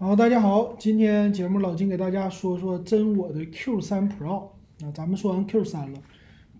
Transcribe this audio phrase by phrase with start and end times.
[0.00, 4.44] 好，大家好，今天节目老金给大家说说真我的 Q3 Pro。
[4.78, 5.98] 那咱们说完 Q3 了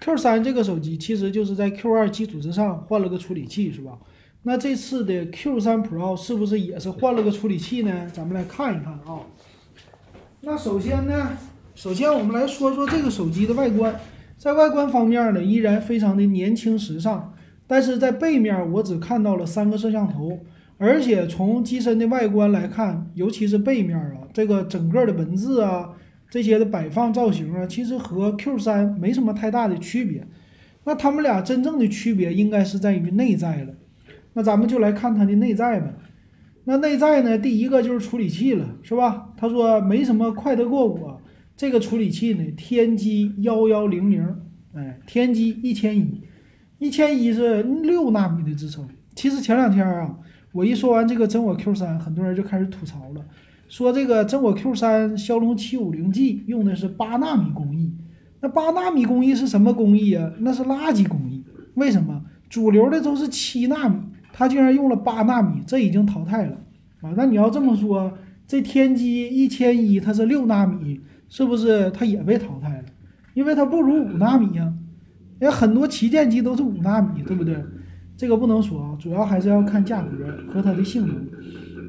[0.01, 3.97] ，Q3 这个手机其实就是在 Q2 基础之上换了个处理器，是吧？
[4.43, 8.11] 那这次的 Q3 Pro 是不是也是换了个处理器呢？
[8.13, 9.21] 咱们来看一看啊。
[10.41, 11.29] 那首先呢，
[11.77, 13.95] 首先我们来说说这个手机的外观，
[14.37, 17.33] 在外观方面呢，依然非常的年轻时尚，
[17.69, 20.41] 但是在背面我只看到了三个摄像头。
[20.81, 25.91] 而且从机身的外观来看，尤其是背面啊，这个整个的文字啊，
[26.31, 30.25] 这些的摆放造型啊，其实和 Q3 没什么太大的区别。
[30.85, 33.75] 那它们俩真正的区别应该是在于内在了。
[34.35, 35.91] 那咱们就来看它的内在吧。
[36.63, 39.31] 那内在呢，第一个就是处理器了，是吧？
[39.37, 41.21] 他说没什么快得过我
[41.57, 44.37] 这个处理器呢，天玑幺幺零零，
[44.75, 46.23] 哎，天玑一千一，
[46.79, 48.89] 一千一是六纳米的支撑。
[49.17, 50.17] 其实前两天啊。
[50.53, 53.25] 我一说完这个真我 Q 三，很多人就开始吐槽了，
[53.69, 57.93] 说这个真我 Q 三骁龙七五零 G 用的是八纳米工艺，
[58.41, 60.33] 那八纳米工艺是什么工艺啊？
[60.39, 61.45] 那是垃圾工艺。
[61.75, 62.25] 为什么？
[62.49, 63.99] 主流的都是七纳米，
[64.33, 66.57] 它竟然用了八纳米，这已经淘汰了
[67.03, 67.13] 啊！
[67.15, 72.85] 那你要这么说，这天玑一千一它是六纳米，是不是它也被淘汰了？
[73.35, 74.73] 因为它不如五纳米呀，
[75.41, 77.63] 也很多旗舰机都是五纳米，对不对？
[78.19, 81.17] 这个不能说啊，主要还是要看价格和它的性能。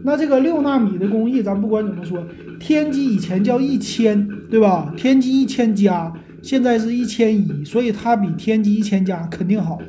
[0.03, 2.23] 那这个六纳米的工艺，咱不管怎么说，
[2.59, 4.93] 天玑以前叫一千，对吧？
[4.95, 6.13] 天玑一千加，
[6.43, 9.81] 现在是一千一，所以它比天玑一千加肯定好。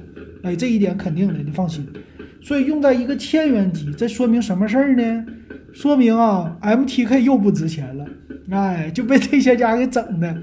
[0.43, 1.87] 哎，这一点肯定的，你放心。
[2.41, 5.25] 所以用在一个千元机，这说明什么事儿呢？
[5.75, 8.07] 说明啊，MTK 又不值钱了。
[8.49, 10.35] 哎，就被这些家给整的。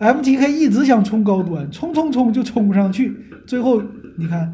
[0.00, 3.16] MTK 一直想冲高端，冲冲冲就冲不上去，
[3.46, 3.82] 最后
[4.16, 4.52] 你看。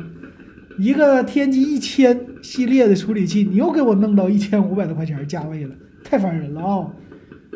[0.78, 5.74] 一个天玑一千系列的处理器，你又给我弄到一千五百多块钱价位了，
[6.05, 6.92] 太烦人了啊！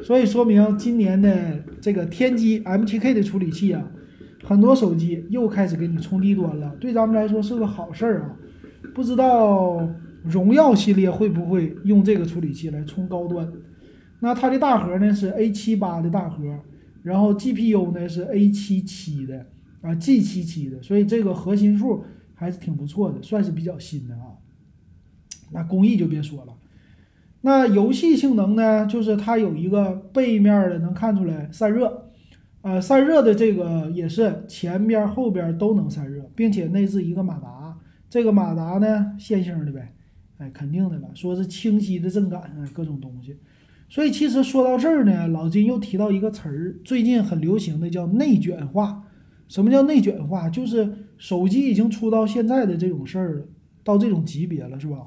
[0.03, 3.85] 所以说明今年的这个天玑 MTK 的处理器啊，
[4.43, 8.37] 很多手机又开始给你冲低端了，对咱们来说是个好事儿啊。
[8.95, 9.87] 不知道
[10.25, 13.47] 荣耀系列会不会用这个处理器来冲高端？
[14.21, 16.43] 那它的大核呢是 A 七八的大核，
[17.03, 19.47] 然后 GPU 呢是 A 七七的
[19.83, 22.03] 啊 G 七七的，所以这个核心数。
[22.41, 24.33] 还是挺不错的，算是比较新的啊。
[25.51, 26.55] 那工艺就别说了。
[27.43, 28.87] 那游戏性能呢？
[28.87, 32.07] 就是它有一个背面的能看出来散热，
[32.63, 37.77] 呃，散热的这个也是前边后边都能散热，并且内置一个马达。
[38.09, 39.93] 这个马达呢，线性的呗，
[40.39, 41.11] 哎，肯定的了。
[41.13, 43.37] 说是清晰的震感啊，各种东西。
[43.91, 49.05] 所以其实说到这儿呢，老金又提到一个词儿，最近很流行的叫内卷化。
[49.51, 50.49] 什么叫内卷化？
[50.49, 50.89] 就是
[51.19, 53.45] 手机已经出到现在的这种事儿了，
[53.83, 54.99] 到这种级别了，是吧？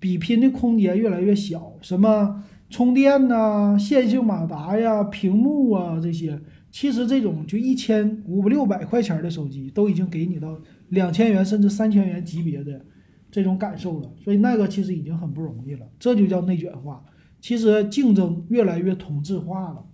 [0.00, 6.36] 比拼的空间越来越小，什么充电呐、线性马达呀、屏幕啊这些，
[6.72, 10.58] 其实这种就一千五六百块钱的手机，都已经给你到
[10.88, 12.84] 两千元甚至三千元级别的
[13.30, 14.10] 这种感受了。
[14.24, 17.04] 所以那个其实已经很不容易了，这就叫内卷化。
[17.40, 19.84] 其实竞争越来越同质化了。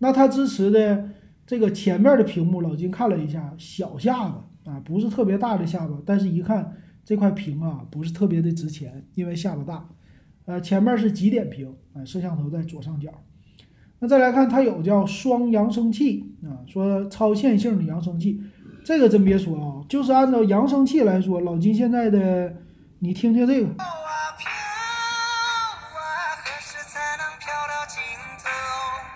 [0.00, 1.08] 那它支持的。
[1.46, 9.88] 这个前面的屏幕，老金看了一下，小下巴啊，不是特别大的下巴，但是一看这块屏啊，不是特别的值钱，因为下巴大。
[10.46, 13.10] 呃，前面是极点屏啊，摄像头在左上角。
[13.98, 18.40] 那再来看，它有叫双扬声器啊，说超线性的扬声器，
[18.84, 22.54] 这个真别说啊，就是按照扬声器来说，老金现在的，
[23.00, 23.68] 你听听这个。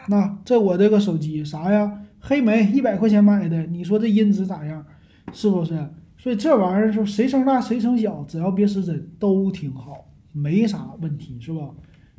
[0.08, 2.02] 那这我这个手机啥呀？
[2.28, 4.84] 黑莓一百块钱买的，你说这音质咋样？
[5.32, 5.78] 是不是？
[6.18, 11.70] 所以这玩意儿说谁声大谁声小，只要别失真都挺好，没啥问题，是吧？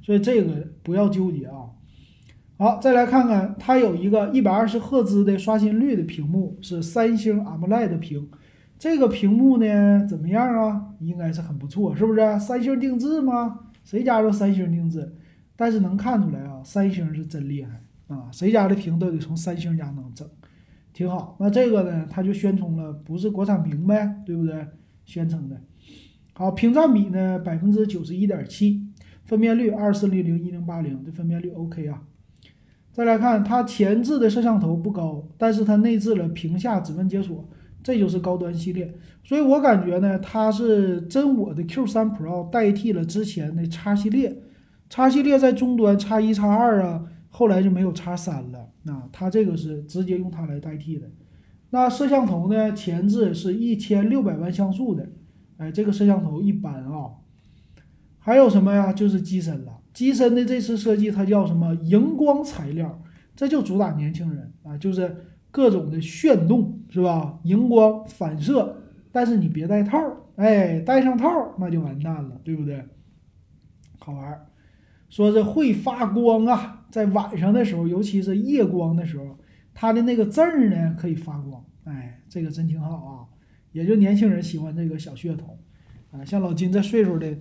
[0.02, 1.68] 所以这个不要纠结啊。
[2.58, 8.30] 好，再来看看，它有一个一百二十赫兹的刷新率的屏幕，是三星 AMOLED 屏。
[8.80, 10.86] 这个屏幕呢怎么样啊？
[11.02, 12.40] 应该是很不错，是不是？
[12.40, 13.60] 三星定制吗？
[13.84, 15.16] 谁家都三星定制，
[15.58, 17.82] 但是能看出来啊，三星是真厉害。
[18.08, 20.26] 啊，谁家的屏都得从三星家能整，
[20.94, 21.36] 挺好。
[21.40, 24.66] 那这个呢，它就宣称了不是国产屏呗，对不对？
[25.06, 25.62] 宣称的。
[26.34, 28.88] 好，屏占比呢百分之九十一点七，
[29.26, 32.04] 分辨率二四零零一零八零，这分辨率 OK 啊。
[32.94, 37.48] 再来看它前置的摄像头不高，但是它内置了屏下指纹解锁，
[37.84, 38.94] 这就是高端系列。
[39.24, 44.42] 所以我感觉呢，它是真我的 Q3 Pro 代替了之前的 X 系列
[44.90, 47.04] ，X 系列在终端 X 一 X 二啊。
[47.30, 51.10] 后来就没有叉三了，那它这个是直接用它来代替的。
[51.70, 52.74] 那摄像头呢？
[52.74, 55.10] 前置是一千六百万像素的，
[55.58, 57.12] 哎，这个摄像头一般啊。
[58.20, 58.94] 还有什么呀？
[58.94, 59.80] 就是机身了。
[59.94, 61.76] 机身的这次设计它叫什么？
[61.76, 63.02] 荧光材料，
[63.36, 65.16] 这就主打年轻人啊，就是
[65.52, 67.40] 各种的炫动，是吧？
[67.44, 68.78] 荧光反射，
[69.12, 69.98] 但是你别戴套，
[70.36, 72.84] 哎，戴上套那就完蛋了，对不对？
[74.00, 74.46] 好玩，
[75.10, 79.38] 说是会发光啊，在晚上的时候，尤其是夜光的时候，
[79.74, 83.26] 它的那个字儿呢可以发光，哎，这个真挺好啊，
[83.72, 85.58] 也就年轻人喜欢这个小噱头
[86.12, 87.38] 啊，像老金这岁数的。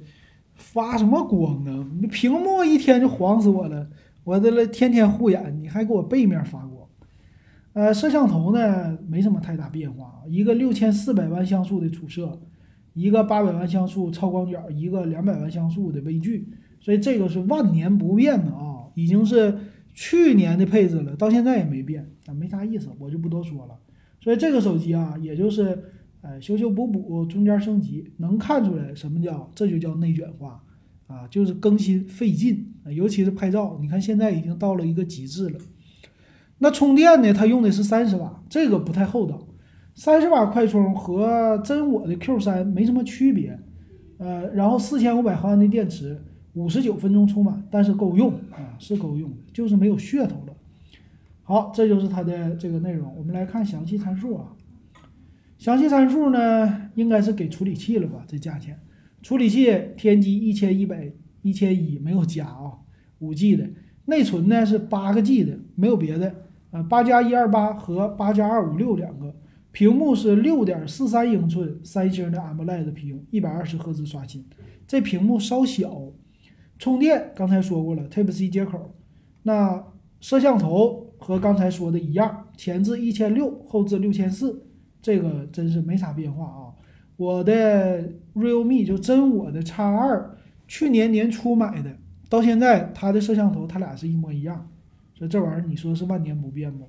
[0.59, 1.87] 发什么光啊？
[2.01, 3.87] 你屏幕一天就晃死我了，
[4.25, 6.89] 我这了天天护眼，你还给我背面发光。
[7.75, 12.41] 呃，摄像头呢没什么太大变化，一个六千四百万像素的主摄，
[12.95, 16.49] 一个八百万像素超广角，一个两百万像素的微距，
[16.81, 19.57] 所以这个是万年不变的啊，已经是
[19.95, 23.79] 去年的配置了，到现在也没变，啊，没啥意思，我就不多说了。
[24.21, 25.93] 所以这个手机啊，也就是。
[26.23, 29.49] 哎，修修补补，中间升级，能看出来什么叫？
[29.55, 30.61] 这就叫内卷化
[31.07, 31.29] 啊！
[31.31, 35.61] 就是更新费劲，尤其是拍照，你看现在已经到了一个极致了。
[36.59, 37.33] 那充电呢？
[37.33, 39.47] 它用的是三十瓦，这个不太厚道。
[39.95, 43.57] 三十瓦快充和真我的 Q 三没什么区别，
[44.19, 46.21] 呃，然后四千五百毫安的电池，
[46.57, 50.55] 五十九分钟充满，但是够用啊，是够用的，就是没有噱头了。
[51.43, 53.15] 好，这就是它的这个内容。
[53.15, 54.57] 我们来看详细参数啊。
[55.59, 58.25] 详细参数呢，应该是给处理器了吧？
[58.27, 58.81] 这价钱，
[59.21, 59.67] 处理器
[59.99, 61.13] 天玑一千一百
[61.43, 62.79] 一千一没有加啊，
[63.19, 63.69] 五 G 的
[64.07, 66.35] 内存呢是八个 G 的，没有别的
[66.71, 69.35] 啊，八加一二八和八加二五六两个，
[69.73, 74.43] 屏幕是六点四三英寸三星的 AMOLED 屏，一百二十赫兹刷新，
[74.87, 76.01] 这屏幕稍小。
[76.79, 78.95] 充电刚才说过了，Type C 接口。
[79.43, 79.85] 那
[80.21, 84.63] 摄像头和刚才说的一样，前置一千六，后置六千四。
[85.01, 86.75] 这个真是没啥变化啊！
[87.17, 90.37] 我的 realme 就真我的 X 二，
[90.67, 91.97] 去年年初买的，
[92.29, 94.69] 到现在它的摄像头它俩是一模一样，
[95.15, 96.87] 所以这玩意儿你说是万年不变吗？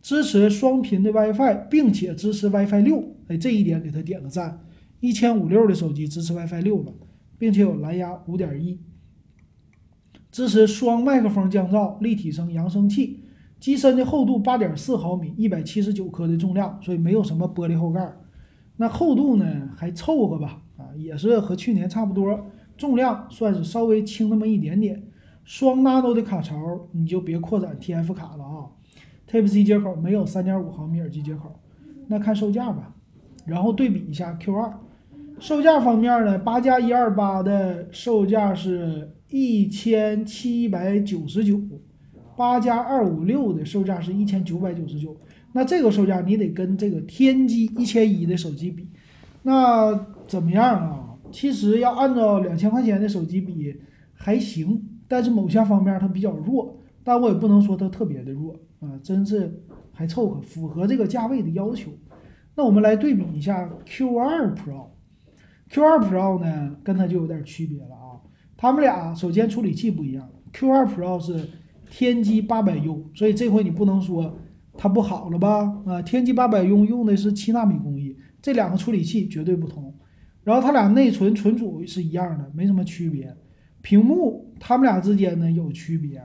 [0.00, 4.60] 支持双频的 WiFi，并且支持 WiFi 六，哎，这一点给它点个赞。
[5.00, 6.94] 一千五六的手机支持 WiFi 六了，
[7.36, 8.78] 并且有蓝牙五点一，
[10.36, 13.22] 支持双麦克风降噪、立体声扬声器。
[13.58, 18.14] 机身的厚度八点四毫米，一百七十九克的重量，所以没有什么玻璃后盖。
[18.76, 22.38] 那厚度呢，还凑合吧，啊，也是和去年差不多。
[22.76, 25.02] 重量算是稍微轻那么一点点。
[25.42, 26.54] 双 nano 的卡槽，
[26.92, 28.68] 你就别扩展 TF 卡了啊。
[29.26, 31.58] Type C 接口没有三点五毫米耳机接口。
[32.08, 32.94] 那看售价吧，
[33.46, 34.78] 然后对比一下 Q 二。
[35.38, 41.60] 售价方面呢，八加一二八的售价是一千七百九十九。
[42.36, 45.16] 八加二五六的售价是一千九百九十九，
[45.52, 48.86] 那这个售价你得跟这个天玑一千一的手机比，
[49.42, 51.14] 那怎么样啊？
[51.32, 53.74] 其实要按照两千块钱的手机比
[54.12, 61.90] 还行，但是某些方面它比较弱，但我也不能说它特别的弱啊，真是还凑合，符合这个价位的要求。
[62.54, 68.05] 那我们来对比一下 Q 二 Pro，Q 二 Pro 呢跟它就有点区别了啊，
[68.56, 71.48] 他们俩首先处理器不一样，Q 二 Pro 是。
[71.88, 74.36] 天玑八百 U，所以这回你不能说
[74.76, 75.82] 它不好了吧？
[75.86, 79.94] 啊，天玑八百 U 用的是七纳米工艺，这两个处理器绝对不同。
[80.42, 83.32] 然后它俩内存存储是一样的，没什么区别。
[83.82, 86.20] 屏幕它们俩之间呢有区别。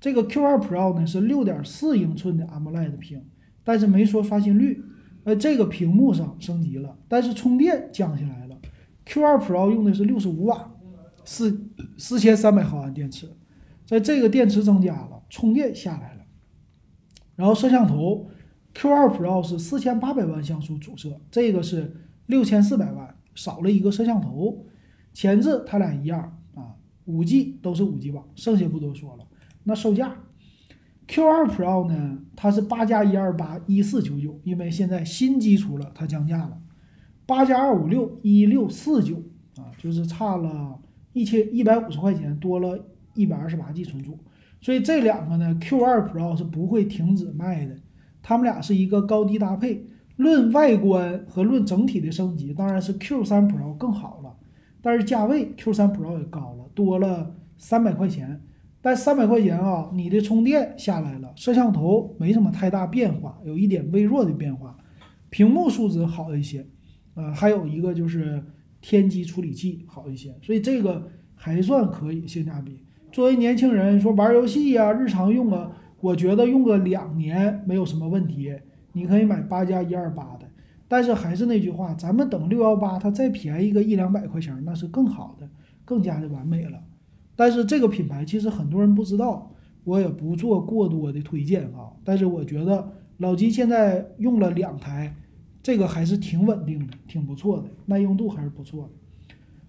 [0.00, 3.22] 这个 Q2 Pro 呢是六点四英寸的 AMOLED 屏，
[3.62, 4.82] 但是没说刷新率。
[5.24, 8.56] 呃，这个屏幕上升级了，但是充电降下来了。
[9.06, 10.72] Q2 Pro 用的是六十五瓦，
[11.24, 13.28] 四四千三百毫安电池。
[13.84, 16.24] 在这个电池增加了，充电下来了，
[17.36, 18.30] 然后摄像头
[18.74, 24.64] ，Q2 Pro 是四千八百万像素主摄，这个是六千四百万，少了一个摄像头。
[25.12, 26.72] 前置它俩一样啊，
[27.04, 29.26] 五 G 都是五 G 网，剩下不多说了。
[29.64, 30.16] 那售价
[31.06, 36.58] ，Q2 Pro 呢，它是八加一二八一四九九，因为现在新机出了，它降价了。
[37.26, 39.16] 八加二五六一六四九
[39.56, 40.78] 啊，就是差了
[41.12, 42.88] 一千一百五十块钱多了。
[43.14, 44.18] 一百二十八 G 存储，
[44.58, 47.76] 所以这两个呢，Q2 Pro 是不会停止卖的，
[48.22, 49.86] 它们俩是一个高低搭配。
[50.16, 54.34] 论外观和论整体的升级，当然是 Q3 Pro 更好了，
[54.80, 58.40] 但是价位 Q3 Pro 也高了，多了三百块钱。
[58.80, 64.74] 但三百块钱啊，你的充电下来了，摄像头没什么太大变化，有一点微弱的变化，
[65.28, 66.66] 屏幕素质好一些，
[67.12, 68.42] 呃，还有一个就是
[68.82, 72.84] 天玑处理器好一些，所以这个还算可以，性价比。
[73.10, 75.72] 作为年轻人说玩游戏呀，日常用啊，
[76.02, 78.54] 我觉得用个两年没有什么问题。
[78.92, 80.46] 你可以买八加一二八的，
[80.86, 85.48] 但是还是那句话，咱们等六幺八它再便宜个一两百块钱，那是更好的。
[85.84, 86.02] 更。
[86.02, 86.78] 加的完美了。
[87.36, 89.52] 但是这个品牌其实很多人不知道，
[89.84, 91.92] 我也不做过多的推荐啊。
[92.04, 95.14] 但是我觉得老金现在用了两台，
[95.62, 98.90] 这个还是挺稳定的，挺不错的，耐用度还是不错的。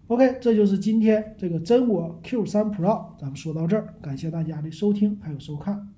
[0.07, 5.92] OK，这就是今天这个真我 Q3 Pro，咱们说到这儿，感谢大家的收听还有收看。